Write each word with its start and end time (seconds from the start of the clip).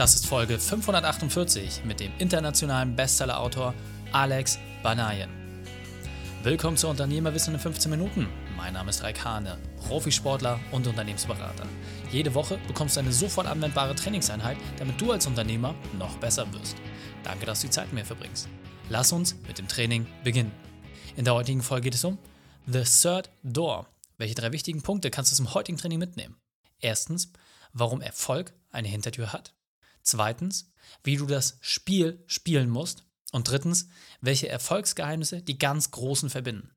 Das 0.00 0.14
ist 0.14 0.26
Folge 0.26 0.58
548 0.58 1.84
mit 1.84 2.00
dem 2.00 2.10
internationalen 2.16 2.96
Bestseller-Autor 2.96 3.74
Alex 4.12 4.58
Banayen. 4.82 5.28
Willkommen 6.42 6.78
zu 6.78 6.88
Unternehmerwissen 6.88 7.52
in 7.52 7.60
15 7.60 7.90
Minuten. 7.90 8.26
Mein 8.56 8.72
Name 8.72 8.88
ist 8.88 9.02
Raik 9.02 9.22
Hane, 9.22 9.58
Profisportler 9.76 10.58
und 10.72 10.86
Unternehmensberater. 10.86 11.66
Jede 12.10 12.34
Woche 12.34 12.58
bekommst 12.66 12.96
du 12.96 13.00
eine 13.00 13.12
sofort 13.12 13.46
anwendbare 13.46 13.94
Trainingseinheit, 13.94 14.56
damit 14.78 14.98
du 14.98 15.12
als 15.12 15.26
Unternehmer 15.26 15.74
noch 15.98 16.16
besser 16.16 16.50
wirst. 16.54 16.78
Danke, 17.22 17.44
dass 17.44 17.60
du 17.60 17.66
die 17.66 17.72
Zeit 17.72 17.88
mit 17.88 17.96
mir 17.96 18.06
verbringst. 18.06 18.48
Lass 18.88 19.12
uns 19.12 19.36
mit 19.46 19.58
dem 19.58 19.68
Training 19.68 20.06
beginnen. 20.24 20.52
In 21.14 21.26
der 21.26 21.34
heutigen 21.34 21.60
Folge 21.60 21.84
geht 21.84 21.94
es 21.96 22.04
um 22.04 22.16
The 22.66 22.84
Third 22.84 23.28
Door. 23.42 23.86
Welche 24.16 24.34
drei 24.34 24.50
wichtigen 24.50 24.80
Punkte 24.80 25.10
kannst 25.10 25.30
du 25.30 25.36
zum 25.36 25.52
heutigen 25.52 25.76
Training 25.76 25.98
mitnehmen? 25.98 26.36
Erstens, 26.78 27.30
warum 27.74 28.00
Erfolg 28.00 28.54
eine 28.70 28.88
Hintertür 28.88 29.34
hat. 29.34 29.52
Zweitens, 30.02 30.70
wie 31.04 31.16
du 31.16 31.26
das 31.26 31.58
Spiel 31.60 32.22
spielen 32.26 32.70
musst. 32.70 33.04
Und 33.32 33.48
drittens, 33.48 33.88
welche 34.20 34.48
Erfolgsgeheimnisse 34.48 35.40
die 35.42 35.58
ganz 35.58 35.92
Großen 35.92 36.30
verbinden. 36.30 36.72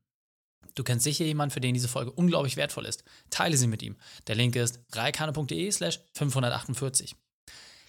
Du 0.74 0.82
kennst 0.82 1.04
sicher 1.04 1.24
jemanden, 1.24 1.52
für 1.52 1.60
den 1.60 1.74
diese 1.74 1.88
Folge 1.88 2.12
unglaublich 2.12 2.56
wertvoll 2.56 2.86
ist. 2.86 3.04
Teile 3.30 3.56
sie 3.56 3.66
mit 3.66 3.82
ihm. 3.82 3.96
Der 4.26 4.34
Link 4.34 4.56
ist 4.56 4.80
reikane.de 4.92 5.70
slash 5.70 6.00
548. 6.14 7.16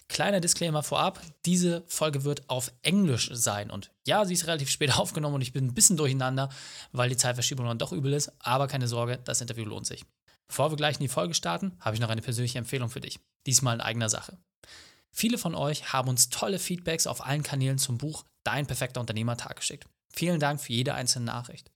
Kleiner 0.08 0.40
Disclaimer 0.40 0.84
vorab, 0.84 1.20
diese 1.46 1.82
Folge 1.88 2.22
wird 2.22 2.48
auf 2.48 2.72
Englisch 2.82 3.28
sein 3.32 3.72
und 3.72 3.90
ja, 4.06 4.24
sie 4.24 4.34
ist 4.34 4.46
relativ 4.46 4.70
spät 4.70 4.94
aufgenommen 4.98 5.34
und 5.34 5.40
ich 5.40 5.52
bin 5.52 5.66
ein 5.66 5.74
bisschen 5.74 5.96
durcheinander, 5.96 6.48
weil 6.92 7.08
die 7.08 7.16
Zeitverschiebung 7.16 7.66
dann 7.66 7.78
doch 7.78 7.92
übel 7.92 8.12
ist, 8.12 8.30
aber 8.38 8.68
keine 8.68 8.86
Sorge, 8.86 9.18
das 9.24 9.40
Interview 9.40 9.64
lohnt 9.64 9.86
sich. 9.86 10.04
Bevor 10.46 10.70
wir 10.70 10.76
gleich 10.76 10.96
in 10.96 11.02
die 11.02 11.08
Folge 11.08 11.34
starten, 11.34 11.76
habe 11.80 11.96
ich 11.96 12.00
noch 12.00 12.08
eine 12.08 12.22
persönliche 12.22 12.58
Empfehlung 12.58 12.88
für 12.88 13.00
dich. 13.00 13.18
Diesmal 13.46 13.74
in 13.74 13.80
eigener 13.80 14.08
Sache. 14.08 14.38
Viele 15.18 15.38
von 15.38 15.54
euch 15.54 15.94
haben 15.94 16.10
uns 16.10 16.28
tolle 16.28 16.58
Feedbacks 16.58 17.06
auf 17.06 17.24
allen 17.24 17.42
Kanälen 17.42 17.78
zum 17.78 17.96
Buch 17.96 18.26
Dein 18.44 18.66
perfekter 18.66 19.00
Unternehmertag 19.00 19.56
geschickt. 19.56 19.88
Vielen 20.12 20.38
Dank 20.40 20.60
für 20.60 20.74
jede 20.74 20.92
einzelne 20.92 21.24
Nachricht. 21.24 21.72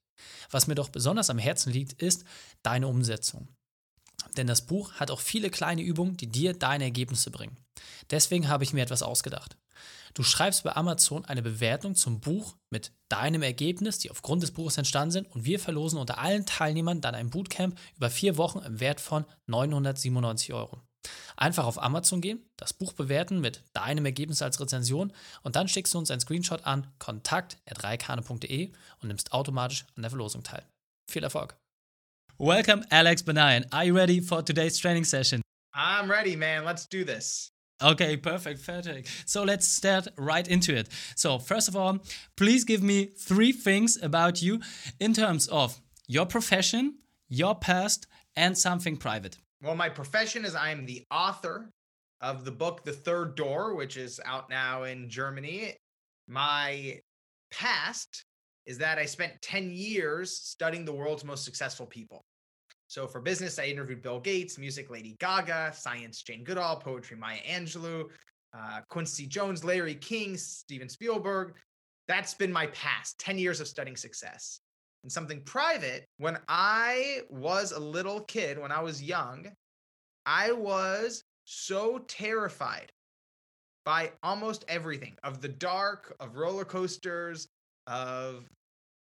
Was 0.51 0.67
mir 0.67 0.75
doch 0.75 0.91
besonders 0.91 1.31
am 1.31 1.39
Herzen 1.39 1.73
liegt, 1.73 1.95
ist 2.03 2.25
deine 2.63 2.87
Umsetzung. 2.87 3.49
Denn 4.37 4.47
das 4.47 4.67
Buch 4.67 4.93
hat 4.93 5.11
auch 5.11 5.21
viele 5.21 5.49
kleine 5.49 5.81
Übungen, 5.81 6.19
die 6.19 6.27
dir 6.27 6.53
deine 6.53 6.85
Ergebnisse 6.85 7.31
bringen. 7.31 7.57
Deswegen 8.11 8.49
habe 8.49 8.63
ich 8.63 8.75
mir 8.75 8.83
etwas 8.83 9.03
ausgedacht. 9.03 9.57
Du 10.13 10.23
schreibst 10.23 10.63
bei 10.63 10.77
Amazon 10.77 11.25
eine 11.25 11.41
Bewertung 11.41 11.95
zum 11.95 12.21
Buch 12.21 12.57
mit 12.69 12.93
deinem 13.09 13.43
Ergebnis, 13.43 13.99
die 13.99 14.11
aufgrund 14.11 14.43
des 14.43 14.51
Buches 14.51 14.77
entstanden 14.77 15.13
sind, 15.13 15.31
und 15.31 15.47
wir 15.47 15.59
verlosen 15.59 15.99
unter 15.99 16.19
allen 16.19 16.45
Teilnehmern 16.45 17.01
dann 17.01 17.15
ein 17.15 17.31
Bootcamp 17.31 17.79
über 17.97 18.11
vier 18.11 18.37
Wochen 18.37 18.59
im 18.59 18.81
Wert 18.81 19.01
von 19.01 19.25
997 19.47 20.53
Euro. 20.53 20.83
Einfach 21.41 21.65
auf 21.65 21.83
Amazon 21.83 22.21
gehen, 22.21 22.45
das 22.59 22.75
Buch 22.75 22.93
bewerten 22.93 23.41
mit 23.41 23.65
deinem 23.73 24.05
Ergebnis 24.05 24.43
als 24.43 24.61
Rezension 24.61 25.11
und 25.43 25.57
dann 25.57 25.69
schickst 25.69 25.95
du 25.95 25.99
uns 25.99 26.11
einen 26.11 26.21
Screenshot 26.21 26.67
an 26.67 26.87
kontakt.reikane.de 26.99 28.71
und 29.01 29.09
nimmst 29.09 29.33
automatisch 29.33 29.87
an 29.97 30.03
der 30.03 30.11
Verlosung 30.11 30.43
teil. 30.43 30.63
Viel 31.11 31.25
Erfolg! 31.25 31.57
Welcome, 32.39 32.85
Alex 32.91 33.23
Benayan. 33.23 33.65
Are 33.71 33.85
you 33.87 33.95
ready 33.95 34.21
for 34.21 34.45
today's 34.45 34.79
training 34.79 35.05
session? 35.05 35.41
I'm 35.75 36.11
ready, 36.11 36.37
man. 36.37 36.65
Let's 36.65 36.87
do 36.87 37.05
this. 37.05 37.53
Okay, 37.83 38.19
perfect, 38.19 38.65
perfect. 38.67 39.09
So 39.25 39.43
let's 39.43 39.67
start 39.67 40.09
right 40.19 40.47
into 40.47 40.75
it. 40.75 40.91
So, 41.17 41.39
first 41.39 41.69
of 41.69 41.77
all, 41.77 42.01
please 42.37 42.65
give 42.65 42.83
me 42.83 43.07
three 43.17 43.53
things 43.53 43.99
about 44.03 44.43
you 44.43 44.61
in 44.99 45.15
terms 45.15 45.49
of 45.49 45.81
your 46.07 46.27
profession, 46.27 46.99
your 47.29 47.55
past, 47.55 48.07
and 48.37 48.59
something 48.59 48.99
private. 48.99 49.39
Well, 49.63 49.77
my 49.77 49.91
profession 49.91 50.47
is 50.47 50.55
I 50.55 50.71
am 50.71 50.87
the 50.87 51.05
author 51.11 51.71
of 52.23 52.47
the 52.47 52.51
book 52.51 52.83
The 52.83 52.95
Third 52.95 53.35
Door, 53.35 53.75
which 53.75 53.99
is 53.99 54.19
out 54.25 54.49
now 54.49 54.85
in 54.85 55.11
Germany. 55.11 55.75
My 56.29 56.99
past 57.51 58.25
is 58.65 58.79
that 58.79 58.97
I 58.97 59.05
spent 59.05 59.43
10 59.43 59.71
years 59.71 60.35
studying 60.35 60.87
the 60.87 60.95
world's 60.95 61.25
most 61.25 61.45
successful 61.45 61.85
people. 61.85 62.25
So 62.87 63.07
for 63.07 63.21
business, 63.21 63.59
I 63.59 63.65
interviewed 63.65 64.01
Bill 64.01 64.19
Gates, 64.19 64.57
music 64.57 64.89
Lady 64.89 65.15
Gaga, 65.21 65.73
science 65.75 66.23
Jane 66.23 66.43
Goodall, 66.43 66.77
poetry 66.77 67.19
Maya 67.19 67.41
Angelou, 67.47 68.05
uh, 68.57 68.81
Quincy 68.89 69.27
Jones, 69.27 69.63
Larry 69.63 69.95
King, 69.95 70.39
Steven 70.39 70.89
Spielberg. 70.89 71.55
That's 72.09 72.33
been 72.33 72.53
my 72.53 72.69
past 72.69 73.19
10 73.21 73.39
years 73.39 73.61
of 73.61 73.69
studying 73.69 73.97
success. 73.97 74.61
And 75.03 75.11
something 75.11 75.41
private, 75.43 76.05
when 76.19 76.39
I 76.49 77.23
was 77.31 77.73
a 77.73 77.81
little 77.81 78.21
kid, 78.21 78.59
when 78.59 78.71
I 78.71 78.81
was 78.83 79.03
young, 79.03 79.51
I 80.27 80.53
was 80.53 81.25
so 81.45 81.99
terrified 82.07 82.93
by 83.85 84.13
almost 84.23 84.65
everything 84.69 85.17
of 85.25 85.41
the 85.41 85.49
dark, 85.49 86.15
of 86.21 86.37
roller 86.37 86.65
coasters, 86.65 87.49
of 87.87 88.47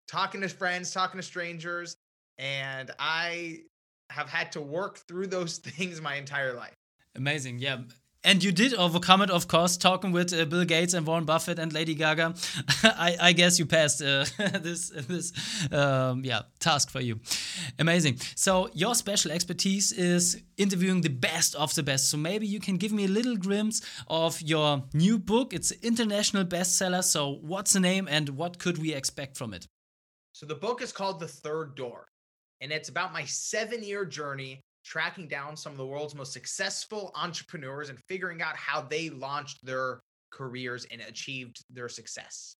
talking 0.06 0.40
to 0.40 0.48
friends, 0.48 0.92
talking 0.92 1.18
to 1.18 1.26
strangers. 1.26 1.96
And 2.38 2.90
I 2.98 3.62
have 4.10 4.28
had 4.28 4.52
to 4.52 4.60
work 4.60 4.98
through 5.08 5.26
those 5.26 5.58
things 5.58 6.00
my 6.00 6.14
entire 6.14 6.54
life. 6.54 6.74
Amazing. 7.16 7.58
Yeah. 7.58 7.78
And 8.22 8.44
you 8.44 8.52
did 8.52 8.74
overcome 8.74 9.22
it, 9.22 9.30
of 9.30 9.48
course, 9.48 9.78
talking 9.78 10.12
with 10.12 10.34
uh, 10.34 10.44
Bill 10.44 10.66
Gates 10.66 10.92
and 10.92 11.06
Warren 11.06 11.24
Buffett 11.24 11.58
and 11.58 11.72
Lady 11.72 11.94
Gaga. 11.94 12.34
I, 12.82 13.16
I, 13.18 13.32
guess 13.32 13.58
you 13.58 13.64
passed 13.64 14.02
uh, 14.02 14.26
this 14.60 14.90
this 14.90 15.32
um, 15.72 16.22
yeah 16.22 16.42
task 16.58 16.90
for 16.90 17.00
you. 17.00 17.20
Amazing. 17.78 18.18
So 18.34 18.68
your 18.74 18.94
special 18.94 19.30
expertise 19.32 19.90
is 19.92 20.42
interviewing 20.58 21.00
the 21.00 21.08
best 21.08 21.54
of 21.54 21.74
the 21.74 21.82
best. 21.82 22.10
So 22.10 22.18
maybe 22.18 22.46
you 22.46 22.60
can 22.60 22.76
give 22.76 22.92
me 22.92 23.06
a 23.06 23.08
little 23.08 23.36
glimpse 23.36 23.80
of 24.06 24.42
your 24.42 24.82
new 24.92 25.18
book. 25.18 25.54
It's 25.54 25.70
an 25.70 25.78
international 25.82 26.44
bestseller. 26.44 27.02
So 27.02 27.38
what's 27.40 27.72
the 27.72 27.80
name 27.80 28.06
and 28.06 28.28
what 28.30 28.58
could 28.58 28.76
we 28.76 28.92
expect 28.92 29.38
from 29.38 29.54
it? 29.54 29.66
So 30.32 30.44
the 30.44 30.54
book 30.54 30.82
is 30.82 30.92
called 30.92 31.20
The 31.20 31.28
Third 31.28 31.74
Door, 31.74 32.08
and 32.60 32.70
it's 32.70 32.90
about 32.90 33.14
my 33.14 33.24
seven 33.24 33.82
year 33.82 34.04
journey 34.04 34.60
tracking 34.90 35.28
down 35.28 35.56
some 35.56 35.70
of 35.70 35.78
the 35.78 35.86
world's 35.86 36.16
most 36.16 36.32
successful 36.32 37.12
entrepreneurs 37.14 37.90
and 37.90 37.98
figuring 38.08 38.42
out 38.42 38.56
how 38.56 38.80
they 38.80 39.08
launched 39.08 39.64
their 39.64 40.00
careers 40.30 40.84
and 40.90 41.00
achieved 41.02 41.64
their 41.70 41.88
success. 41.88 42.56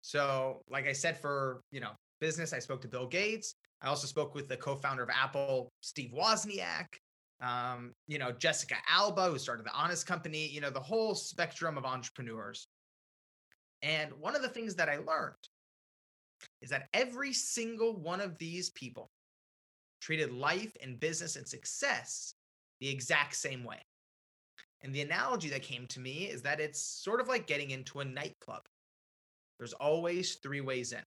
So, 0.00 0.62
like 0.70 0.86
I 0.86 0.92
said, 0.92 1.20
for 1.20 1.62
you 1.72 1.80
know 1.80 1.90
business, 2.20 2.52
I 2.52 2.60
spoke 2.60 2.80
to 2.82 2.88
Bill 2.88 3.08
Gates. 3.08 3.56
I 3.82 3.88
also 3.88 4.06
spoke 4.06 4.34
with 4.34 4.48
the 4.48 4.56
co-founder 4.56 5.02
of 5.02 5.10
Apple, 5.10 5.68
Steve 5.80 6.12
Wozniak. 6.16 6.86
Um, 7.42 7.92
you 8.06 8.18
know, 8.18 8.30
Jessica 8.30 8.76
Alba, 8.88 9.28
who 9.28 9.38
started 9.38 9.66
the 9.66 9.72
Honest 9.72 10.06
Company. 10.06 10.48
You 10.48 10.60
know, 10.60 10.70
the 10.70 10.80
whole 10.80 11.14
spectrum 11.16 11.76
of 11.76 11.84
entrepreneurs. 11.84 12.68
And 13.82 14.12
one 14.20 14.36
of 14.36 14.42
the 14.42 14.48
things 14.48 14.76
that 14.76 14.88
I 14.88 14.98
learned 14.98 15.34
is 16.62 16.70
that 16.70 16.88
every 16.94 17.32
single 17.32 17.96
one 17.96 18.20
of 18.20 18.38
these 18.38 18.70
people 18.70 19.10
treated 20.04 20.30
life 20.30 20.76
and 20.82 21.00
business 21.00 21.36
and 21.36 21.48
success 21.48 22.34
the 22.80 22.90
exact 22.90 23.34
same 23.34 23.64
way. 23.64 23.80
And 24.82 24.94
the 24.94 25.00
analogy 25.00 25.48
that 25.48 25.62
came 25.62 25.86
to 25.86 26.00
me 26.00 26.24
is 26.24 26.42
that 26.42 26.60
it's 26.60 26.78
sort 26.78 27.22
of 27.22 27.28
like 27.28 27.46
getting 27.46 27.70
into 27.70 28.00
a 28.00 28.04
nightclub. 28.04 28.60
There's 29.58 29.72
always 29.72 30.34
three 30.34 30.60
ways 30.60 30.92
in. 30.92 31.00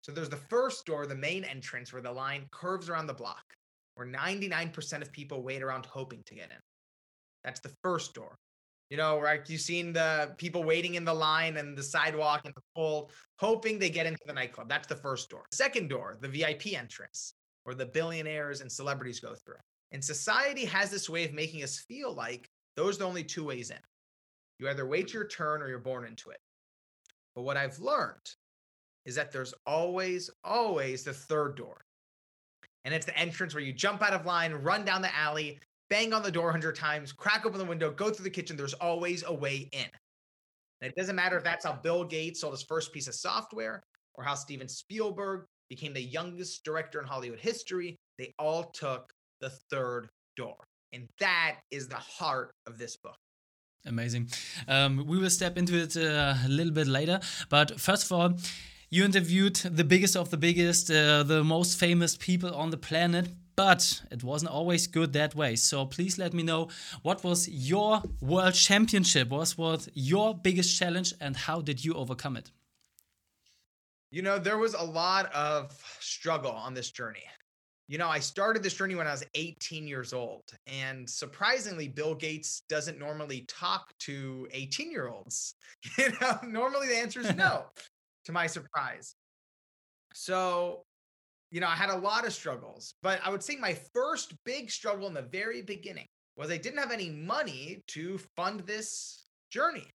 So 0.00 0.10
there's 0.10 0.30
the 0.30 0.36
first 0.36 0.86
door, 0.86 1.06
the 1.06 1.14
main 1.14 1.44
entrance, 1.44 1.92
where 1.92 2.00
the 2.00 2.10
line 2.10 2.46
curves 2.50 2.88
around 2.88 3.08
the 3.08 3.12
block, 3.12 3.44
where 3.94 4.06
99% 4.06 5.02
of 5.02 5.12
people 5.12 5.42
wait 5.42 5.62
around 5.62 5.84
hoping 5.84 6.22
to 6.26 6.34
get 6.34 6.50
in. 6.50 6.62
That's 7.44 7.60
the 7.60 7.74
first 7.82 8.14
door. 8.14 8.38
You 8.88 8.96
know, 8.96 9.20
right? 9.20 9.42
You've 9.50 9.60
seen 9.60 9.92
the 9.92 10.34
people 10.38 10.64
waiting 10.64 10.94
in 10.94 11.04
the 11.04 11.12
line 11.12 11.58
and 11.58 11.76
the 11.76 11.82
sidewalk 11.82 12.40
and 12.46 12.54
the 12.54 12.62
cold, 12.74 13.12
hoping 13.38 13.78
they 13.78 13.90
get 13.90 14.06
into 14.06 14.22
the 14.24 14.32
nightclub. 14.32 14.70
That's 14.70 14.88
the 14.88 14.96
first 14.96 15.28
door. 15.28 15.44
Second 15.52 15.88
door, 15.88 16.16
the 16.22 16.28
VIP 16.28 16.68
entrance, 16.72 17.34
where 17.68 17.74
the 17.74 17.84
billionaires 17.84 18.62
and 18.62 18.72
celebrities 18.72 19.20
go 19.20 19.34
through. 19.34 19.60
And 19.92 20.02
society 20.02 20.64
has 20.64 20.90
this 20.90 21.10
way 21.10 21.26
of 21.26 21.34
making 21.34 21.62
us 21.62 21.84
feel 21.86 22.14
like 22.14 22.48
those 22.76 22.96
are 22.96 23.00
the 23.00 23.06
only 23.06 23.22
two 23.22 23.44
ways 23.44 23.68
in. 23.68 23.76
You 24.58 24.70
either 24.70 24.86
wait 24.86 25.12
your 25.12 25.26
turn 25.26 25.60
or 25.60 25.68
you're 25.68 25.78
born 25.78 26.06
into 26.06 26.30
it. 26.30 26.38
But 27.34 27.42
what 27.42 27.58
I've 27.58 27.78
learned 27.78 28.26
is 29.04 29.14
that 29.16 29.32
there's 29.32 29.52
always, 29.66 30.30
always 30.44 31.04
the 31.04 31.12
third 31.12 31.58
door. 31.58 31.84
And 32.86 32.94
it's 32.94 33.04
the 33.04 33.18
entrance 33.18 33.52
where 33.52 33.62
you 33.62 33.74
jump 33.74 34.00
out 34.00 34.14
of 34.14 34.24
line, 34.24 34.54
run 34.54 34.86
down 34.86 35.02
the 35.02 35.14
alley, 35.14 35.60
bang 35.90 36.14
on 36.14 36.22
the 36.22 36.32
door 36.32 36.46
100 36.46 36.74
times, 36.74 37.12
crack 37.12 37.44
open 37.44 37.58
the 37.58 37.66
window, 37.66 37.90
go 37.90 38.08
through 38.08 38.24
the 38.24 38.30
kitchen. 38.30 38.56
There's 38.56 38.72
always 38.72 39.24
a 39.26 39.34
way 39.34 39.68
in. 39.72 39.90
And 40.80 40.90
it 40.90 40.96
doesn't 40.96 41.16
matter 41.16 41.36
if 41.36 41.44
that's 41.44 41.66
how 41.66 41.74
Bill 41.74 42.02
Gates 42.02 42.40
sold 42.40 42.54
his 42.54 42.62
first 42.62 42.94
piece 42.94 43.08
of 43.08 43.14
software 43.14 43.82
or 44.14 44.24
how 44.24 44.36
Steven 44.36 44.68
Spielberg 44.70 45.44
became 45.68 45.92
the 45.94 46.02
youngest 46.02 46.64
director 46.64 47.00
in 47.00 47.06
Hollywood 47.06 47.40
history. 47.40 47.96
They 48.18 48.34
all 48.38 48.64
took 48.64 49.12
the 49.40 49.50
third 49.70 50.08
door. 50.36 50.56
And 50.92 51.08
that 51.20 51.56
is 51.70 51.88
the 51.88 51.96
heart 51.96 52.50
of 52.66 52.78
this 52.78 52.96
book. 52.96 53.16
Amazing. 53.86 54.30
Um, 54.66 55.04
we 55.06 55.18
will 55.18 55.30
step 55.30 55.56
into 55.56 55.76
it 55.76 55.96
uh, 55.96 56.34
a 56.44 56.48
little 56.48 56.72
bit 56.72 56.86
later. 56.86 57.20
But 57.48 57.80
first 57.80 58.04
of 58.06 58.12
all, 58.12 58.34
you 58.90 59.04
interviewed 59.04 59.56
the 59.56 59.84
biggest 59.84 60.16
of 60.16 60.30
the 60.30 60.36
biggest, 60.36 60.90
uh, 60.90 61.22
the 61.22 61.44
most 61.44 61.78
famous 61.78 62.16
people 62.16 62.54
on 62.54 62.70
the 62.70 62.78
planet. 62.78 63.28
but 63.58 64.02
it 64.12 64.22
wasn't 64.22 64.52
always 64.52 64.86
good 64.86 65.12
that 65.12 65.34
way. 65.34 65.56
So 65.56 65.84
please 65.84 66.16
let 66.16 66.32
me 66.32 66.44
know 66.44 66.68
what 67.02 67.24
was 67.24 67.48
your 67.48 68.02
world 68.20 68.54
championship? 68.54 69.30
What 69.30 69.52
was 69.58 69.88
your 69.94 70.32
biggest 70.32 70.78
challenge 70.78 71.12
and 71.20 71.36
how 71.36 71.60
did 71.60 71.84
you 71.84 71.94
overcome 71.94 72.36
it? 72.36 72.52
You 74.10 74.22
know, 74.22 74.38
there 74.38 74.58
was 74.58 74.74
a 74.74 74.82
lot 74.82 75.32
of 75.34 75.70
struggle 76.00 76.52
on 76.52 76.74
this 76.74 76.90
journey. 76.90 77.24
You 77.88 77.96
know, 77.96 78.08
I 78.08 78.18
started 78.18 78.62
this 78.62 78.74
journey 78.74 78.94
when 78.94 79.06
I 79.06 79.12
was 79.12 79.24
18 79.34 79.86
years 79.86 80.12
old. 80.12 80.44
And 80.66 81.08
surprisingly, 81.08 81.88
Bill 81.88 82.14
Gates 82.14 82.62
doesn't 82.68 82.98
normally 82.98 83.46
talk 83.48 83.92
to 84.00 84.46
18 84.52 84.90
year 84.90 85.08
olds. 85.08 85.54
You 85.98 86.10
know, 86.20 86.38
normally 86.42 86.88
the 86.88 86.96
answer 86.96 87.20
is 87.20 87.34
no, 87.36 87.66
to 88.24 88.32
my 88.32 88.46
surprise. 88.46 89.14
So, 90.12 90.82
you 91.50 91.60
know, 91.60 91.68
I 91.68 91.76
had 91.76 91.90
a 91.90 91.96
lot 91.96 92.26
of 92.26 92.32
struggles, 92.32 92.94
but 93.02 93.20
I 93.24 93.30
would 93.30 93.42
say 93.42 93.56
my 93.56 93.78
first 93.94 94.34
big 94.44 94.70
struggle 94.70 95.06
in 95.06 95.14
the 95.14 95.22
very 95.22 95.62
beginning 95.62 96.06
was 96.36 96.50
I 96.50 96.56
didn't 96.56 96.78
have 96.78 96.92
any 96.92 97.10
money 97.10 97.82
to 97.88 98.18
fund 98.36 98.60
this 98.60 99.24
journey. 99.50 99.88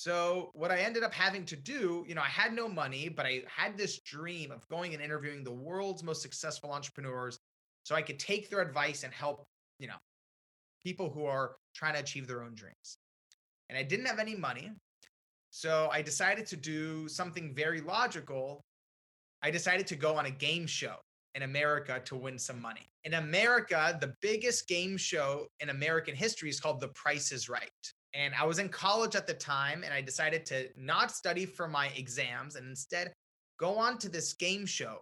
So 0.00 0.50
what 0.54 0.70
I 0.70 0.78
ended 0.78 1.02
up 1.02 1.12
having 1.12 1.44
to 1.44 1.56
do, 1.56 2.06
you 2.08 2.14
know, 2.14 2.22
I 2.22 2.28
had 2.28 2.54
no 2.54 2.66
money, 2.66 3.10
but 3.10 3.26
I 3.26 3.42
had 3.54 3.76
this 3.76 4.00
dream 4.00 4.50
of 4.50 4.66
going 4.68 4.94
and 4.94 5.02
interviewing 5.02 5.44
the 5.44 5.52
world's 5.52 6.02
most 6.02 6.22
successful 6.22 6.72
entrepreneurs 6.72 7.38
so 7.82 7.94
I 7.94 8.00
could 8.00 8.18
take 8.18 8.48
their 8.48 8.62
advice 8.62 9.04
and 9.04 9.12
help, 9.12 9.46
you 9.78 9.88
know, 9.88 10.00
people 10.82 11.10
who 11.10 11.26
are 11.26 11.56
trying 11.74 11.92
to 11.92 12.00
achieve 12.00 12.26
their 12.26 12.42
own 12.42 12.54
dreams. 12.54 12.96
And 13.68 13.76
I 13.76 13.82
didn't 13.82 14.06
have 14.06 14.18
any 14.18 14.34
money. 14.34 14.72
So 15.50 15.90
I 15.92 16.00
decided 16.00 16.46
to 16.46 16.56
do 16.56 17.06
something 17.06 17.54
very 17.54 17.82
logical. 17.82 18.64
I 19.42 19.50
decided 19.50 19.86
to 19.88 19.96
go 19.96 20.16
on 20.16 20.24
a 20.24 20.30
game 20.30 20.66
show 20.66 20.96
in 21.34 21.42
America 21.42 22.00
to 22.06 22.16
win 22.16 22.38
some 22.38 22.62
money. 22.62 22.88
In 23.04 23.12
America, 23.12 23.98
the 24.00 24.14
biggest 24.22 24.66
game 24.66 24.96
show 24.96 25.46
in 25.60 25.68
American 25.68 26.14
history 26.14 26.48
is 26.48 26.58
called 26.58 26.80
The 26.80 26.88
Price 26.88 27.32
is 27.32 27.50
Right. 27.50 27.68
And 28.14 28.34
I 28.34 28.44
was 28.44 28.58
in 28.58 28.68
college 28.68 29.14
at 29.14 29.26
the 29.26 29.34
time, 29.34 29.82
and 29.84 29.94
I 29.94 30.00
decided 30.00 30.44
to 30.46 30.68
not 30.76 31.12
study 31.12 31.46
for 31.46 31.68
my 31.68 31.88
exams 31.96 32.56
and 32.56 32.66
instead 32.68 33.12
go 33.58 33.76
on 33.78 33.98
to 33.98 34.08
this 34.08 34.32
game 34.32 34.66
show. 34.66 35.00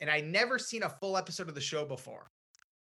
And 0.00 0.10
I'd 0.10 0.26
never 0.26 0.58
seen 0.58 0.82
a 0.82 0.88
full 0.88 1.16
episode 1.16 1.48
of 1.48 1.54
the 1.54 1.60
show 1.60 1.84
before, 1.84 2.28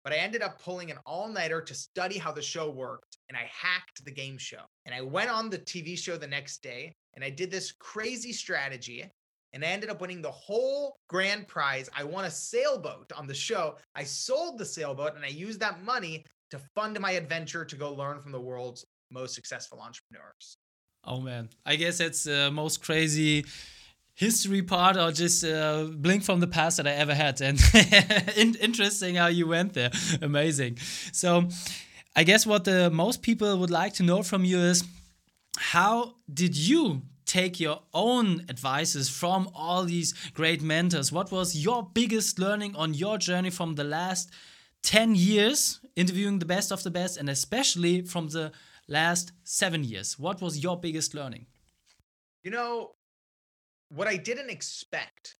but 0.04 0.14
I 0.14 0.18
ended 0.18 0.42
up 0.42 0.62
pulling 0.62 0.90
an 0.90 0.98
all 1.06 1.28
nighter 1.28 1.62
to 1.62 1.74
study 1.74 2.18
how 2.18 2.32
the 2.32 2.42
show 2.42 2.70
worked. 2.70 3.18
And 3.28 3.38
I 3.38 3.50
hacked 3.52 4.04
the 4.06 4.12
game 4.12 4.38
show. 4.38 4.62
And 4.86 4.96
I 4.96 5.02
went 5.02 5.30
on 5.30 5.50
the 5.50 5.60
TV 5.60 5.98
show 5.98 6.18
the 6.18 6.28
next 6.28 6.64
day 6.64 6.94
and 7.16 7.24
I 7.24 7.30
did 7.30 7.52
this 7.52 7.74
crazy 7.74 8.32
strategy. 8.32 9.04
And 9.52 9.64
I 9.64 9.68
ended 9.68 9.90
up 9.90 10.00
winning 10.00 10.22
the 10.22 10.32
whole 10.32 10.96
grand 11.10 11.48
prize. 11.48 11.90
I 11.96 12.04
won 12.04 12.26
a 12.26 12.32
sailboat 12.32 13.12
on 13.16 13.28
the 13.28 13.34
show. 13.34 13.76
I 13.96 14.04
sold 14.04 14.58
the 14.58 14.66
sailboat 14.66 15.16
and 15.16 15.26
I 15.26 15.30
used 15.30 15.60
that 15.60 15.84
money 15.84 16.24
to 16.52 16.60
fund 16.76 17.00
my 17.00 17.12
adventure 17.12 17.66
to 17.66 17.76
go 17.76 17.94
learn 17.94 18.20
from 18.20 18.32
the 18.32 18.42
world's 18.42 18.86
most 19.12 19.36
successful 19.36 19.80
entrepreneurs. 19.80 20.58
Oh 21.04 21.20
man, 21.22 21.50
I 21.66 21.76
guess 21.76 21.98
that's 21.98 22.24
the 22.24 22.52
most 22.52 22.82
crazy 22.84 23.46
history 24.20 24.62
part 24.62 24.98
or 24.98 25.12
just 25.12 25.44
a 25.46 25.90
blink 25.96 26.24
from 26.24 26.42
the 26.42 26.48
past 26.48 26.78
that 26.78 26.86
I 26.86 26.92
ever 26.92 27.16
had. 27.16 27.42
And 27.42 27.58
interesting 28.58 29.16
how 29.16 29.28
you 29.28 29.48
went 29.48 29.74
there. 29.74 29.92
Amazing. 30.22 30.78
So, 31.14 31.48
I 32.16 32.24
guess 32.24 32.46
what 32.46 32.66
the 32.66 32.90
most 32.90 33.22
people 33.22 33.58
would 33.58 33.70
like 33.70 33.94
to 33.94 34.04
know 34.04 34.24
from 34.24 34.44
you 34.44 34.60
is 34.60 34.84
how 35.58 36.16
did 36.32 36.56
you 36.56 37.04
take 37.26 37.60
your 37.60 37.82
own 37.94 38.46
advices 38.50 39.08
from 39.08 39.50
all 39.54 39.86
these 39.86 40.14
great 40.34 40.62
mentors? 40.62 41.12
What 41.12 41.32
was 41.32 41.56
your 41.56 41.90
biggest 41.94 42.40
learning 42.40 42.76
on 42.76 42.94
your 42.94 43.18
journey 43.18 43.52
from 43.52 43.76
the 43.76 43.84
last 43.84 44.32
10 44.84 45.16
years 45.16 45.80
interviewing 45.96 46.40
the 46.40 46.46
best 46.46 46.72
of 46.72 46.84
the 46.84 46.92
best 46.92 47.18
and 47.18 47.30
especially 47.30 48.02
from 48.02 48.30
the 48.30 48.52
last 48.90 49.32
seven 49.44 49.84
years? 49.84 50.20
What 50.20 50.42
was 50.42 50.62
your 50.62 50.78
biggest 50.78 51.14
learning? 51.14 51.46
You 52.44 52.52
know, 52.52 52.92
what 53.90 54.08
I 54.08 54.18
didn't 54.18 54.50
expect 54.50 55.36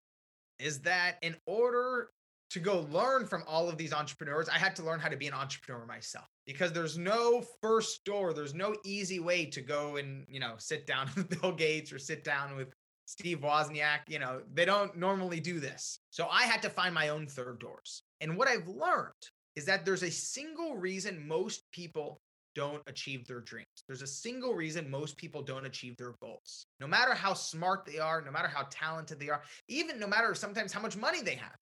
is 0.60 0.82
that 0.82 1.18
in 1.22 1.36
order 1.46 2.10
to 2.52 2.60
go 2.60 2.88
learn 2.92 3.26
from 3.26 3.44
all 3.48 3.70
of 3.70 3.78
these 3.78 3.94
entrepreneurs, 3.94 4.50
I 4.50 4.58
had 4.58 4.76
to 4.78 4.84
learn 4.84 5.00
how 5.00 5.10
to 5.10 5.18
be 5.18 5.28
an 5.28 5.34
entrepreneur 5.34 5.86
myself 5.86 6.26
because 6.46 6.74
there's 6.74 6.98
no 6.98 7.44
first 7.62 8.04
door, 8.06 8.34
there's 8.34 8.56
no 8.56 8.76
easy 8.84 9.20
way 9.20 9.46
to 9.46 9.62
go 9.62 9.98
and, 9.98 10.26
you 10.28 10.40
know, 10.40 10.56
sit 10.58 10.88
down 10.88 11.10
with 11.16 11.42
Bill 11.42 11.52
Gates 11.52 11.94
or 11.94 12.00
sit 12.00 12.24
down 12.24 12.56
with 12.56 12.74
Steve 13.06 13.42
Wozniak. 13.42 14.00
You 14.08 14.20
know, 14.20 14.42
they 14.54 14.66
don't 14.66 14.96
normally 14.98 15.40
do 15.40 15.60
this. 15.60 16.00
So 16.10 16.28
I 16.30 16.44
had 16.44 16.62
to 16.64 16.70
find 16.70 16.94
my 16.94 17.10
own 17.10 17.28
third 17.28 17.60
doors. 17.60 18.04
And 18.20 18.36
what 18.36 18.48
I've 18.48 18.68
learned 18.68 19.14
is 19.56 19.66
that 19.66 19.86
there's 19.86 20.04
a 20.04 20.12
single 20.12 20.76
reason 20.76 21.28
most 21.28 21.64
people 21.72 22.20
don't 22.56 22.82
achieve 22.88 23.28
their 23.28 23.42
dreams. 23.42 23.68
There's 23.88 24.02
a 24.02 24.08
single 24.08 24.54
reason 24.54 24.90
most 24.90 25.18
people 25.18 25.42
don't 25.42 25.66
achieve 25.66 25.96
their 25.98 26.14
goals. 26.22 26.66
No 26.80 26.88
matter 26.88 27.14
how 27.14 27.34
smart 27.34 27.86
they 27.86 28.00
are, 28.00 28.22
no 28.22 28.32
matter 28.32 28.48
how 28.48 28.68
talented 28.70 29.20
they 29.20 29.30
are, 29.30 29.42
even 29.68 30.00
no 30.00 30.08
matter 30.08 30.34
sometimes 30.34 30.74
how 30.74 30.82
much 30.82 30.98
money 30.98 31.22
they 31.22 31.36
have, 31.36 31.56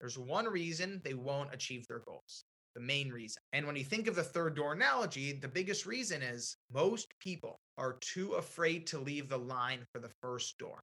there's 0.00 0.18
one 0.18 0.46
reason 0.46 1.00
they 1.04 1.14
won't 1.14 1.52
achieve 1.52 1.86
their 1.88 2.00
goals. 2.00 2.44
The 2.74 2.80
main 2.80 3.10
reason. 3.10 3.42
And 3.52 3.66
when 3.66 3.74
you 3.74 3.84
think 3.84 4.06
of 4.06 4.14
the 4.14 4.22
third 4.22 4.54
door 4.54 4.72
analogy, 4.72 5.32
the 5.32 5.48
biggest 5.48 5.84
reason 5.84 6.22
is 6.22 6.56
most 6.72 7.08
people 7.18 7.58
are 7.76 7.96
too 8.00 8.34
afraid 8.34 8.86
to 8.88 8.98
leave 8.98 9.28
the 9.28 9.38
line 9.38 9.80
for 9.92 9.98
the 9.98 10.10
first 10.22 10.58
door. 10.58 10.78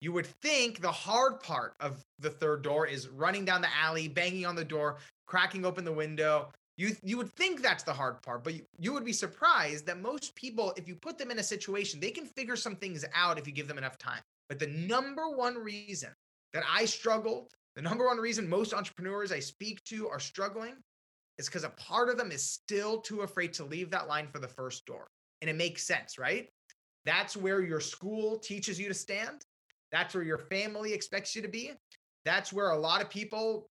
You 0.00 0.12
would 0.12 0.26
think 0.26 0.80
the 0.80 0.92
hard 0.92 1.40
part 1.40 1.74
of 1.80 2.02
the 2.18 2.30
third 2.30 2.62
door 2.62 2.86
is 2.86 3.08
running 3.08 3.44
down 3.44 3.60
the 3.60 3.74
alley, 3.76 4.08
banging 4.08 4.46
on 4.46 4.54
the 4.54 4.64
door, 4.64 4.98
cracking 5.26 5.64
open 5.64 5.84
the 5.84 5.92
window, 5.92 6.50
you 6.80 6.96
you 7.02 7.18
would 7.18 7.30
think 7.34 7.60
that's 7.60 7.82
the 7.82 7.92
hard 7.92 8.22
part, 8.22 8.42
but 8.42 8.54
you, 8.54 8.62
you 8.78 8.94
would 8.94 9.04
be 9.04 9.12
surprised 9.12 9.84
that 9.86 10.00
most 10.00 10.34
people, 10.34 10.72
if 10.76 10.88
you 10.88 10.94
put 10.94 11.18
them 11.18 11.30
in 11.30 11.38
a 11.38 11.42
situation, 11.42 12.00
they 12.00 12.10
can 12.10 12.24
figure 12.24 12.56
some 12.56 12.74
things 12.74 13.04
out 13.14 13.38
if 13.38 13.46
you 13.46 13.52
give 13.52 13.68
them 13.68 13.76
enough 13.76 13.98
time. 13.98 14.22
But 14.48 14.58
the 14.58 14.66
number 14.66 15.28
one 15.28 15.56
reason 15.56 16.10
that 16.54 16.64
I 16.68 16.86
struggled, 16.86 17.52
the 17.76 17.82
number 17.82 18.06
one 18.06 18.16
reason 18.16 18.48
most 18.48 18.72
entrepreneurs 18.72 19.30
I 19.30 19.40
speak 19.40 19.84
to 19.84 20.08
are 20.08 20.18
struggling 20.18 20.74
is 21.38 21.46
because 21.46 21.64
a 21.64 21.70
part 21.70 22.08
of 22.08 22.16
them 22.16 22.32
is 22.32 22.42
still 22.42 23.00
too 23.00 23.20
afraid 23.20 23.52
to 23.54 23.64
leave 23.64 23.90
that 23.90 24.08
line 24.08 24.28
for 24.32 24.38
the 24.38 24.48
first 24.48 24.86
door. 24.86 25.08
And 25.42 25.50
it 25.50 25.56
makes 25.56 25.86
sense, 25.86 26.18
right? 26.18 26.48
That's 27.04 27.36
where 27.36 27.60
your 27.60 27.80
school 27.80 28.38
teaches 28.38 28.80
you 28.80 28.88
to 28.88 28.94
stand. 28.94 29.44
That's 29.92 30.14
where 30.14 30.24
your 30.24 30.38
family 30.38 30.94
expects 30.94 31.36
you 31.36 31.42
to 31.42 31.48
be. 31.48 31.72
That's 32.24 32.52
where 32.52 32.70
a 32.70 32.78
lot 32.78 33.02
of 33.02 33.10
people 33.10 33.69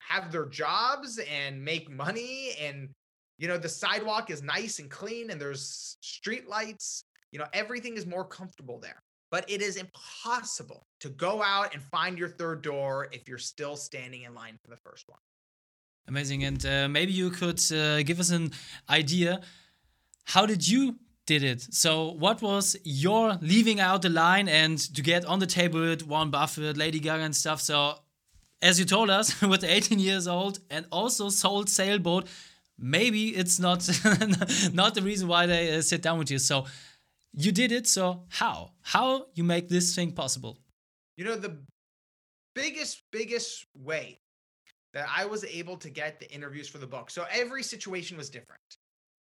have 0.00 0.32
their 0.32 0.46
jobs 0.46 1.18
and 1.30 1.62
make 1.62 1.90
money 1.90 2.52
and 2.60 2.88
you 3.38 3.48
know 3.48 3.56
the 3.56 3.68
sidewalk 3.68 4.30
is 4.30 4.42
nice 4.42 4.78
and 4.78 4.90
clean 4.90 5.30
and 5.30 5.40
there's 5.40 5.96
street 6.00 6.48
lights 6.48 7.04
you 7.32 7.38
know 7.38 7.46
everything 7.52 7.96
is 7.96 8.06
more 8.06 8.24
comfortable 8.24 8.78
there. 8.78 9.02
But 9.30 9.48
it 9.48 9.62
is 9.62 9.76
impossible 9.76 10.88
to 10.98 11.08
go 11.08 11.40
out 11.40 11.72
and 11.72 11.80
find 11.80 12.18
your 12.18 12.28
third 12.28 12.62
door 12.62 13.06
if 13.12 13.28
you're 13.28 13.38
still 13.38 13.76
standing 13.76 14.22
in 14.22 14.34
line 14.34 14.58
for 14.60 14.70
the 14.70 14.76
first 14.76 15.08
one. 15.08 15.20
Amazing 16.08 16.42
and 16.42 16.66
uh, 16.66 16.88
maybe 16.88 17.12
you 17.12 17.30
could 17.30 17.60
uh, 17.72 18.02
give 18.02 18.18
us 18.18 18.30
an 18.30 18.50
idea 18.88 19.40
how 20.24 20.46
did 20.46 20.66
you 20.66 20.96
did 21.26 21.42
it? 21.42 21.60
So 21.74 22.12
what 22.12 22.42
was 22.42 22.76
your 22.82 23.38
leaving 23.40 23.78
out 23.78 24.02
the 24.02 24.08
line 24.08 24.48
and 24.48 24.78
to 24.94 25.02
get 25.02 25.24
on 25.24 25.38
the 25.38 25.46
table 25.46 25.80
with 25.80 26.06
warren 26.06 26.30
buffett 26.30 26.76
lady 26.76 26.98
gaga 26.98 27.22
and 27.22 27.36
stuff? 27.36 27.60
So 27.60 27.94
as 28.62 28.78
you 28.78 28.84
told 28.84 29.10
us, 29.10 29.40
with 29.52 29.64
18 29.64 29.98
years 29.98 30.26
old 30.26 30.60
and 30.70 30.86
also 30.90 31.28
sold 31.28 31.68
sailboat. 31.68 32.26
Maybe 32.78 33.28
it's 33.28 33.58
not 33.58 33.86
not 34.72 34.94
the 34.94 35.02
reason 35.02 35.28
why 35.28 35.46
they 35.46 35.76
uh, 35.76 35.82
sit 35.82 36.00
down 36.02 36.18
with 36.18 36.30
you. 36.30 36.38
So 36.38 36.64
you 37.32 37.52
did 37.52 37.72
it. 37.72 37.86
So 37.86 38.22
how? 38.28 38.70
How 38.80 39.26
you 39.34 39.44
make 39.44 39.68
this 39.68 39.94
thing 39.94 40.12
possible? 40.12 40.58
You 41.16 41.24
know 41.24 41.36
the 41.36 41.58
biggest 42.54 43.02
biggest 43.12 43.66
way 43.76 44.20
that 44.94 45.06
I 45.14 45.24
was 45.26 45.44
able 45.44 45.76
to 45.76 45.90
get 45.90 46.18
the 46.18 46.32
interviews 46.32 46.68
for 46.68 46.78
the 46.78 46.86
book. 46.86 47.10
So 47.10 47.24
every 47.30 47.62
situation 47.62 48.16
was 48.16 48.30
different. 48.30 48.60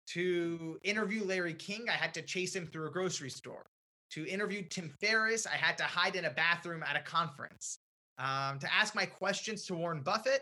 To 0.09 0.79
interview 0.83 1.24
Larry 1.24 1.53
King, 1.53 1.88
I 1.89 1.93
had 1.93 2.13
to 2.13 2.21
chase 2.21 2.55
him 2.55 2.65
through 2.65 2.88
a 2.88 2.91
grocery 2.91 3.29
store. 3.29 3.65
To 4.12 4.25
interview 4.27 4.63
Tim 4.63 4.89
Ferriss, 5.01 5.45
I 5.45 5.55
had 5.55 5.77
to 5.77 5.83
hide 5.83 6.15
in 6.15 6.25
a 6.25 6.31
bathroom 6.31 6.83
at 6.83 6.95
a 6.95 7.01
conference. 7.01 7.79
Um, 8.19 8.59
to 8.59 8.73
ask 8.73 8.93
my 8.93 9.05
questions 9.05 9.65
to 9.65 9.75
Warren 9.75 10.01
Buffett, 10.01 10.41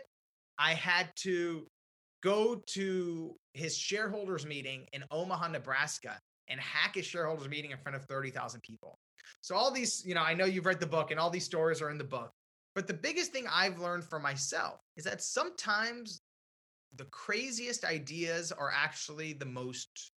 I 0.58 0.74
had 0.74 1.10
to 1.22 1.66
go 2.22 2.60
to 2.74 3.36
his 3.54 3.76
shareholders 3.76 4.44
meeting 4.44 4.86
in 4.92 5.04
Omaha, 5.12 5.48
Nebraska, 5.48 6.18
and 6.48 6.58
hack 6.58 6.96
his 6.96 7.06
shareholders 7.06 7.48
meeting 7.48 7.70
in 7.70 7.78
front 7.78 7.94
of 7.94 8.04
30,000 8.06 8.60
people. 8.62 8.98
So, 9.40 9.54
all 9.54 9.70
these, 9.70 10.02
you 10.04 10.14
know, 10.14 10.22
I 10.22 10.34
know 10.34 10.44
you've 10.44 10.66
read 10.66 10.80
the 10.80 10.86
book 10.86 11.10
and 11.10 11.20
all 11.20 11.30
these 11.30 11.44
stories 11.44 11.80
are 11.80 11.90
in 11.90 11.98
the 11.98 12.04
book. 12.04 12.32
But 12.74 12.86
the 12.86 12.94
biggest 12.94 13.32
thing 13.32 13.46
I've 13.50 13.80
learned 13.80 14.04
for 14.04 14.18
myself 14.18 14.80
is 14.96 15.04
that 15.04 15.22
sometimes 15.22 16.20
the 16.96 17.04
craziest 17.06 17.84
ideas 17.84 18.52
are 18.52 18.72
actually 18.74 19.32
the 19.32 19.46
most 19.46 20.12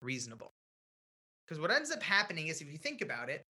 reasonable. 0.00 0.52
Because 1.46 1.60
what 1.60 1.70
ends 1.70 1.90
up 1.90 2.02
happening 2.02 2.48
is 2.48 2.60
if 2.60 2.70
you 2.70 2.78
think 2.78 3.02
about 3.02 3.28
it, 3.28 3.44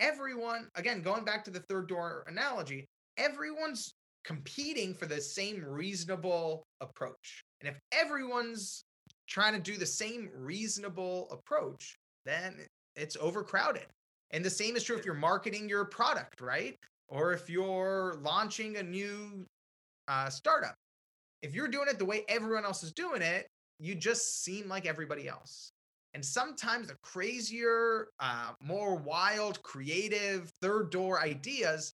everyone, 0.00 0.68
again, 0.74 1.02
going 1.02 1.24
back 1.24 1.44
to 1.44 1.50
the 1.50 1.60
third 1.60 1.88
door 1.88 2.24
analogy, 2.26 2.86
everyone's 3.16 3.92
competing 4.24 4.94
for 4.94 5.06
the 5.06 5.20
same 5.20 5.62
reasonable 5.64 6.64
approach. 6.80 7.44
And 7.60 7.68
if 7.68 7.78
everyone's 7.92 8.82
trying 9.28 9.52
to 9.52 9.60
do 9.60 9.76
the 9.76 9.86
same 9.86 10.28
reasonable 10.34 11.28
approach, 11.30 11.96
then 12.24 12.66
it's 12.96 13.16
overcrowded. 13.20 13.86
And 14.32 14.44
the 14.44 14.50
same 14.50 14.76
is 14.76 14.82
true 14.82 14.96
if 14.96 15.04
you're 15.04 15.14
marketing 15.14 15.68
your 15.68 15.84
product, 15.84 16.40
right? 16.40 16.76
Or 17.08 17.32
if 17.32 17.48
you're 17.48 18.18
launching 18.22 18.76
a 18.76 18.82
new 18.82 19.44
uh, 20.08 20.28
startup. 20.28 20.74
If 21.42 21.54
you're 21.54 21.68
doing 21.68 21.86
it 21.88 21.98
the 21.98 22.04
way 22.04 22.24
everyone 22.28 22.64
else 22.64 22.82
is 22.82 22.92
doing 22.92 23.22
it, 23.22 23.46
you 23.78 23.94
just 23.94 24.44
seem 24.44 24.68
like 24.68 24.86
everybody 24.86 25.28
else. 25.28 25.72
And 26.14 26.24
sometimes 26.24 26.88
the 26.88 26.96
crazier, 27.02 28.08
uh, 28.18 28.52
more 28.60 28.96
wild, 28.96 29.62
creative, 29.62 30.50
third 30.60 30.90
door 30.90 31.20
ideas 31.20 31.94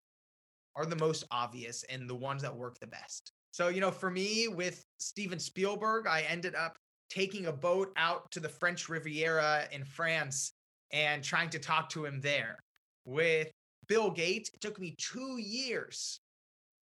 are 0.75 0.85
the 0.85 0.95
most 0.95 1.23
obvious 1.31 1.83
and 1.89 2.09
the 2.09 2.15
ones 2.15 2.41
that 2.41 2.55
work 2.55 2.79
the 2.79 2.87
best. 2.87 3.31
So, 3.51 3.67
you 3.69 3.81
know, 3.81 3.91
for 3.91 4.09
me 4.09 4.47
with 4.47 4.83
Steven 4.99 5.39
Spielberg, 5.39 6.07
I 6.07 6.21
ended 6.21 6.55
up 6.55 6.77
taking 7.09 7.45
a 7.45 7.51
boat 7.51 7.91
out 7.95 8.31
to 8.31 8.39
the 8.39 8.49
French 8.49 8.89
Riviera 8.89 9.65
in 9.71 9.83
France 9.83 10.53
and 10.91 11.23
trying 11.23 11.49
to 11.51 11.59
talk 11.59 11.89
to 11.89 12.05
him 12.05 12.21
there. 12.21 12.57
With 13.05 13.51
Bill 13.87 14.09
Gates, 14.09 14.49
it 14.53 14.61
took 14.61 14.79
me 14.79 14.95
two 14.97 15.37
years 15.37 16.19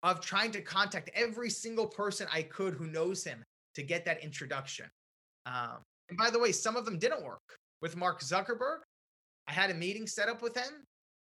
of 0.02 0.20
trying 0.20 0.50
to 0.52 0.60
contact 0.60 1.10
every 1.14 1.50
single 1.50 1.86
person 1.86 2.26
I 2.32 2.42
could 2.42 2.74
who 2.74 2.86
knows 2.86 3.24
him 3.24 3.44
to 3.74 3.82
get 3.82 4.04
that 4.04 4.22
introduction. 4.22 4.86
Um, 5.46 5.78
and 6.12 6.18
by 6.18 6.28
the 6.28 6.38
way, 6.38 6.52
some 6.52 6.76
of 6.76 6.84
them 6.84 6.98
didn't 6.98 7.24
work. 7.24 7.40
With 7.80 7.96
Mark 7.96 8.20
Zuckerberg, 8.20 8.80
I 9.48 9.52
had 9.52 9.70
a 9.70 9.74
meeting 9.74 10.06
set 10.06 10.28
up 10.28 10.42
with 10.42 10.54
him 10.54 10.84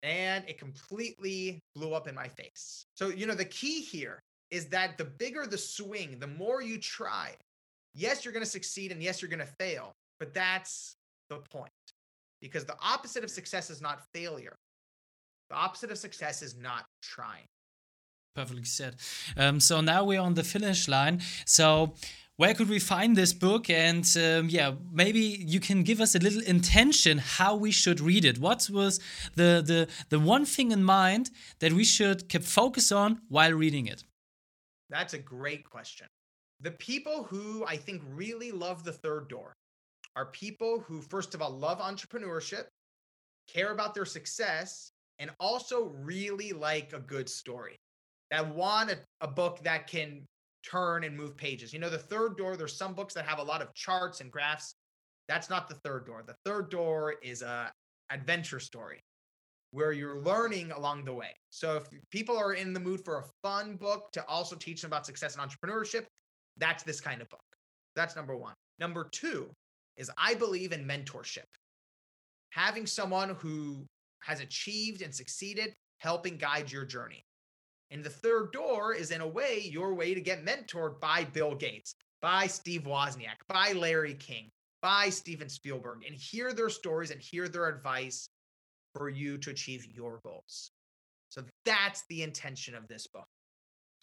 and 0.04 0.44
it 0.48 0.56
completely 0.56 1.58
blew 1.74 1.94
up 1.94 2.06
in 2.06 2.14
my 2.14 2.28
face. 2.28 2.86
So, 2.94 3.08
you 3.08 3.26
know, 3.26 3.34
the 3.34 3.44
key 3.44 3.80
here 3.80 4.22
is 4.52 4.68
that 4.68 4.96
the 4.96 5.04
bigger 5.04 5.46
the 5.46 5.58
swing, 5.58 6.20
the 6.20 6.28
more 6.28 6.62
you 6.62 6.78
try. 6.78 7.34
Yes, 7.92 8.24
you're 8.24 8.32
going 8.32 8.44
to 8.44 8.50
succeed 8.50 8.92
and 8.92 9.02
yes, 9.02 9.20
you're 9.20 9.28
going 9.28 9.40
to 9.40 9.52
fail, 9.58 9.94
but 10.20 10.32
that's 10.32 10.94
the 11.28 11.38
point. 11.50 11.72
Because 12.40 12.64
the 12.64 12.76
opposite 12.80 13.24
of 13.24 13.30
success 13.30 13.70
is 13.70 13.82
not 13.82 14.02
failure. 14.14 14.54
The 15.50 15.56
opposite 15.56 15.90
of 15.90 15.98
success 15.98 16.40
is 16.40 16.54
not 16.56 16.84
trying. 17.02 17.46
Perfectly 18.36 18.62
said. 18.62 18.94
Um, 19.36 19.58
so 19.58 19.80
now 19.80 20.04
we're 20.04 20.20
on 20.20 20.34
the 20.34 20.44
finish 20.44 20.86
line. 20.86 21.20
So 21.46 21.94
where 22.38 22.54
could 22.54 22.68
we 22.68 22.78
find 22.78 23.16
this 23.16 23.32
book? 23.32 23.68
And 23.68 24.06
um, 24.16 24.48
yeah, 24.48 24.74
maybe 24.92 25.18
you 25.20 25.58
can 25.58 25.82
give 25.82 26.00
us 26.00 26.14
a 26.14 26.20
little 26.20 26.42
intention 26.42 27.18
how 27.18 27.56
we 27.56 27.72
should 27.72 28.00
read 28.00 28.24
it. 28.24 28.38
What 28.38 28.70
was 28.72 29.00
the 29.34 29.60
the 29.70 29.88
the 30.08 30.20
one 30.20 30.46
thing 30.46 30.70
in 30.70 30.84
mind 30.84 31.30
that 31.58 31.72
we 31.72 31.84
should 31.84 32.28
keep 32.28 32.44
focus 32.44 32.92
on 32.92 33.20
while 33.28 33.52
reading 33.52 33.86
it? 33.86 34.04
That's 34.88 35.14
a 35.14 35.18
great 35.18 35.68
question. 35.68 36.06
The 36.60 36.70
people 36.70 37.24
who 37.24 37.64
I 37.66 37.76
think 37.76 38.02
really 38.08 38.52
love 38.52 38.84
the 38.84 38.92
third 38.92 39.28
door 39.28 39.52
are 40.14 40.26
people 40.26 40.78
who, 40.78 41.02
first 41.02 41.34
of 41.34 41.42
all, 41.42 41.50
love 41.50 41.80
entrepreneurship, 41.80 42.66
care 43.52 43.72
about 43.72 43.94
their 43.94 44.04
success, 44.04 44.92
and 45.18 45.30
also 45.40 45.92
really 46.04 46.52
like 46.52 46.92
a 46.92 47.00
good 47.00 47.28
story. 47.28 47.76
That 48.30 48.54
want 48.54 48.90
a, 48.92 48.98
a 49.20 49.26
book 49.26 49.60
that 49.64 49.88
can 49.88 50.24
turn 50.62 51.04
and 51.04 51.16
move 51.16 51.36
pages. 51.36 51.72
You 51.72 51.78
know, 51.78 51.90
the 51.90 51.98
third 51.98 52.36
door, 52.36 52.56
there's 52.56 52.76
some 52.76 52.94
books 52.94 53.14
that 53.14 53.26
have 53.26 53.38
a 53.38 53.42
lot 53.42 53.62
of 53.62 53.74
charts 53.74 54.20
and 54.20 54.30
graphs. 54.30 54.74
That's 55.28 55.50
not 55.50 55.68
the 55.68 55.74
third 55.76 56.06
door. 56.06 56.22
The 56.26 56.36
third 56.44 56.70
door 56.70 57.14
is 57.22 57.42
a 57.42 57.70
adventure 58.10 58.60
story 58.60 59.00
where 59.70 59.92
you're 59.92 60.20
learning 60.20 60.70
along 60.72 61.04
the 61.04 61.12
way. 61.12 61.34
So 61.50 61.76
if 61.76 61.88
people 62.10 62.38
are 62.38 62.54
in 62.54 62.72
the 62.72 62.80
mood 62.80 63.04
for 63.04 63.18
a 63.18 63.24
fun 63.42 63.76
book 63.76 64.10
to 64.12 64.24
also 64.26 64.56
teach 64.56 64.80
them 64.80 64.88
about 64.88 65.04
success 65.04 65.36
and 65.36 65.50
entrepreneurship, 65.50 66.06
that's 66.56 66.82
this 66.82 67.00
kind 67.00 67.20
of 67.20 67.28
book. 67.28 67.44
That's 67.94 68.16
number 68.16 68.36
1. 68.36 68.54
Number 68.78 69.08
2 69.12 69.50
is 69.96 70.10
I 70.16 70.34
believe 70.34 70.72
in 70.72 70.86
mentorship. 70.86 71.44
Having 72.50 72.86
someone 72.86 73.36
who 73.38 73.84
has 74.20 74.40
achieved 74.40 75.02
and 75.02 75.14
succeeded 75.14 75.74
helping 75.98 76.36
guide 76.36 76.72
your 76.72 76.84
journey. 76.84 77.22
And 77.90 78.04
the 78.04 78.10
third 78.10 78.52
door 78.52 78.94
is, 78.94 79.10
in 79.10 79.20
a 79.20 79.26
way, 79.26 79.60
your 79.64 79.94
way 79.94 80.14
to 80.14 80.20
get 80.20 80.44
mentored 80.44 81.00
by 81.00 81.24
Bill 81.24 81.54
Gates, 81.54 81.94
by 82.20 82.46
Steve 82.46 82.82
Wozniak, 82.82 83.38
by 83.48 83.72
Larry 83.72 84.14
King, 84.14 84.50
by 84.82 85.08
Steven 85.08 85.48
Spielberg, 85.48 86.04
and 86.06 86.14
hear 86.14 86.52
their 86.52 86.68
stories 86.68 87.10
and 87.10 87.20
hear 87.20 87.48
their 87.48 87.68
advice 87.68 88.28
for 88.94 89.08
you 89.08 89.38
to 89.38 89.50
achieve 89.50 89.86
your 89.86 90.20
goals. 90.22 90.72
So 91.30 91.42
that's 91.64 92.04
the 92.08 92.22
intention 92.22 92.74
of 92.74 92.88
this 92.88 93.06
book. 93.06 93.26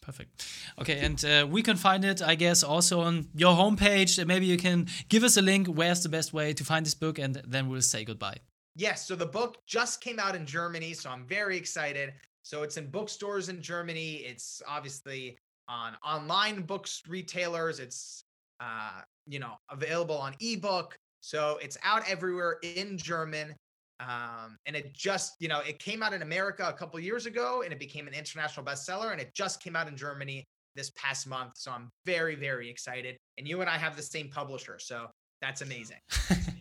Perfect. 0.01 0.45
Okay, 0.79 0.99
and 0.99 1.25
uh, 1.25 1.47
we 1.49 1.63
can 1.63 1.77
find 1.77 2.05
it, 2.05 2.21
I 2.21 2.35
guess, 2.35 2.61
also 2.61 3.01
on 3.01 3.27
your 3.33 3.55
homepage. 3.55 4.23
Maybe 4.25 4.45
you 4.45 4.57
can 4.57 4.87
give 5.09 5.23
us 5.23 5.35
a 5.35 5.41
link. 5.41 5.67
Where's 5.67 6.03
the 6.03 6.09
best 6.09 6.31
way 6.31 6.53
to 6.53 6.63
find 6.63 6.85
this 6.85 6.93
book? 6.93 7.17
And 7.17 7.41
then 7.47 7.69
we'll 7.69 7.81
say 7.81 8.05
goodbye. 8.05 8.37
Yes, 8.75 9.07
so 9.07 9.15
the 9.15 9.25
book 9.25 9.57
just 9.65 10.01
came 10.01 10.19
out 10.19 10.35
in 10.35 10.45
Germany, 10.45 10.93
so 10.93 11.09
I'm 11.09 11.25
very 11.25 11.57
excited. 11.57 12.13
So 12.45 12.61
it's 12.61 12.77
in 12.77 12.91
bookstores 12.91 13.49
in 13.49 13.59
Germany. 13.59 14.17
It's 14.17 14.61
obviously 14.67 15.35
on 15.67 15.93
online 16.05 16.61
books 16.61 17.01
retailers. 17.07 17.79
It's 17.79 18.23
uh, 18.59 19.01
you 19.25 19.39
know 19.39 19.53
available 19.71 20.15
on 20.15 20.35
ebook. 20.39 20.95
So 21.21 21.57
it's 21.59 21.75
out 21.83 22.03
everywhere 22.07 22.57
in 22.61 22.99
German. 22.99 23.55
Um, 23.99 24.57
and 24.67 24.75
it 24.75 24.93
just 24.93 25.33
you 25.39 25.47
know 25.47 25.61
it 25.61 25.79
came 25.79 26.03
out 26.03 26.13
in 26.13 26.21
America 26.21 26.67
a 26.69 26.73
couple 26.73 26.99
years 26.99 27.25
ago, 27.25 27.63
and 27.63 27.73
it 27.73 27.79
became 27.79 28.07
an 28.07 28.13
international 28.13 28.63
bestseller. 28.63 29.11
And 29.11 29.19
it 29.19 29.33
just 29.33 29.59
came 29.59 29.75
out 29.75 29.87
in 29.87 29.97
Germany 29.97 30.45
this 30.75 30.91
past 30.91 31.25
month. 31.25 31.53
So 31.55 31.71
I'm 31.71 31.89
very 32.05 32.35
very 32.35 32.69
excited. 32.69 33.17
And 33.39 33.47
you 33.47 33.61
and 33.61 33.69
I 33.69 33.77
have 33.77 33.95
the 33.95 34.03
same 34.03 34.29
publisher, 34.29 34.77
so 34.77 35.07
that's 35.41 35.63
amazing. 35.63 35.97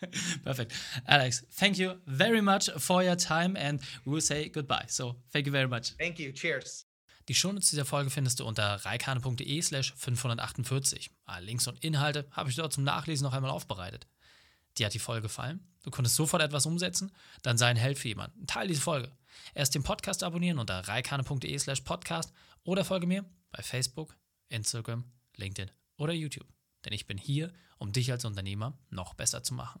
Perfect. 0.44 0.72
Alex, 1.04 1.44
thank 1.50 1.78
you 1.78 1.94
very 2.06 2.40
much 2.40 2.70
for 2.78 3.02
your 3.02 3.16
time 3.16 3.56
and 3.56 3.80
we 4.04 4.12
will 4.12 4.20
say 4.20 4.48
goodbye. 4.48 4.84
So, 4.88 5.16
thank 5.32 5.46
you 5.46 5.52
very 5.52 5.68
much. 5.68 5.94
Thank 5.98 6.18
you. 6.18 6.32
Cheers. 6.32 6.86
Die 7.28 7.34
Shownotes 7.34 7.70
dieser 7.70 7.84
Folge 7.84 8.10
findest 8.10 8.40
du 8.40 8.46
unter 8.46 8.84
reikane.de 8.84 9.62
slash 9.62 9.94
548. 9.96 11.10
Alle 11.26 11.46
Links 11.46 11.68
und 11.68 11.84
Inhalte 11.84 12.26
habe 12.32 12.50
ich 12.50 12.56
dort 12.56 12.72
zum 12.72 12.84
Nachlesen 12.84 13.24
noch 13.24 13.34
einmal 13.34 13.50
aufbereitet. 13.50 14.08
Dir 14.78 14.86
hat 14.86 14.94
die 14.94 14.98
Folge 14.98 15.22
gefallen? 15.22 15.60
Du 15.82 15.90
konntest 15.90 16.16
sofort 16.16 16.42
etwas 16.42 16.66
umsetzen? 16.66 17.12
Dann 17.42 17.58
sei 17.58 17.68
ein 17.68 17.76
Held 17.76 17.98
für 17.98 18.08
jemanden. 18.08 18.46
Teil 18.46 18.68
diese 18.68 18.80
Folge. 18.80 19.12
Erst 19.54 19.74
den 19.74 19.82
Podcast 19.82 20.22
abonnieren 20.22 20.58
unter 20.58 20.80
reikane.de 20.80 21.58
slash 21.58 21.82
podcast 21.82 22.32
oder 22.64 22.84
folge 22.84 23.06
mir 23.06 23.24
bei 23.52 23.62
Facebook, 23.62 24.16
Instagram, 24.48 25.04
LinkedIn 25.36 25.70
oder 25.96 26.12
YouTube. 26.12 26.46
Denn 26.84 26.92
ich 26.92 27.06
bin 27.06 27.18
hier, 27.18 27.52
um 27.78 27.92
dich 27.92 28.10
als 28.10 28.24
Unternehmer 28.24 28.78
noch 28.90 29.14
besser 29.14 29.42
zu 29.42 29.54
machen. 29.54 29.80